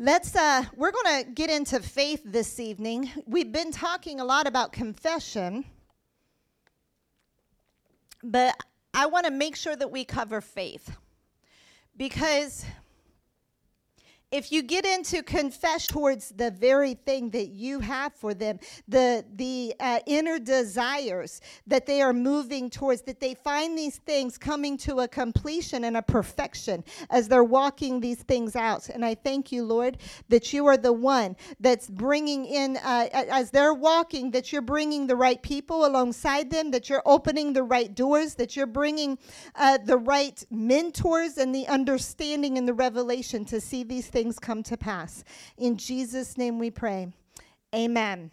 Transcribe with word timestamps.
Let's, 0.00 0.34
uh, 0.34 0.64
we're 0.74 0.90
going 0.90 1.24
to 1.24 1.30
get 1.30 1.50
into 1.50 1.78
faith 1.78 2.22
this 2.24 2.58
evening. 2.58 3.12
We've 3.26 3.52
been 3.52 3.70
talking 3.70 4.18
a 4.18 4.24
lot 4.24 4.48
about 4.48 4.72
confession, 4.72 5.64
but 8.20 8.56
I 8.92 9.06
want 9.06 9.26
to 9.26 9.30
make 9.30 9.54
sure 9.54 9.76
that 9.76 9.92
we 9.92 10.04
cover 10.04 10.40
faith 10.40 10.96
because 11.96 12.64
if 14.34 14.50
you 14.50 14.62
get 14.62 14.84
into 14.84 15.22
confess 15.22 15.86
towards 15.86 16.30
the 16.30 16.50
very 16.50 16.94
thing 16.94 17.30
that 17.30 17.50
you 17.50 17.78
have 17.78 18.12
for 18.12 18.34
them, 18.34 18.58
the 18.88 19.24
the 19.36 19.72
uh, 19.78 20.00
inner 20.06 20.40
desires 20.40 21.40
that 21.68 21.86
they 21.86 22.02
are 22.02 22.12
moving 22.12 22.68
towards, 22.68 23.02
that 23.02 23.20
they 23.20 23.34
find 23.34 23.78
these 23.78 23.98
things 23.98 24.36
coming 24.36 24.76
to 24.76 24.98
a 25.00 25.08
completion 25.08 25.84
and 25.84 25.96
a 25.96 26.02
perfection 26.02 26.82
as 27.10 27.28
they're 27.28 27.44
walking 27.44 28.00
these 28.00 28.24
things 28.24 28.56
out. 28.56 28.88
And 28.88 29.04
I 29.04 29.14
thank 29.14 29.52
you, 29.52 29.62
Lord, 29.62 29.98
that 30.30 30.52
you 30.52 30.66
are 30.66 30.76
the 30.76 30.92
one 30.92 31.36
that's 31.60 31.88
bringing 31.88 32.44
in 32.44 32.76
uh, 32.78 33.06
as 33.12 33.52
they're 33.52 33.72
walking, 33.72 34.32
that 34.32 34.52
you're 34.52 34.62
bringing 34.62 35.06
the 35.06 35.16
right 35.16 35.40
people 35.42 35.86
alongside 35.86 36.50
them, 36.50 36.72
that 36.72 36.88
you're 36.88 37.02
opening 37.06 37.52
the 37.52 37.62
right 37.62 37.94
doors, 37.94 38.34
that 38.34 38.56
you're 38.56 38.66
bringing 38.66 39.16
uh, 39.54 39.78
the 39.84 39.96
right 39.96 40.44
mentors 40.50 41.38
and 41.38 41.54
the 41.54 41.68
understanding 41.68 42.58
and 42.58 42.66
the 42.66 42.74
revelation 42.74 43.44
to 43.44 43.60
see 43.60 43.84
these 43.84 44.08
things 44.08 44.23
things 44.24 44.38
come 44.38 44.62
to 44.62 44.74
pass. 44.74 45.22
In 45.58 45.76
Jesus' 45.76 46.38
name 46.38 46.58
we 46.58 46.70
pray. 46.70 47.12
Amen. 47.74 48.30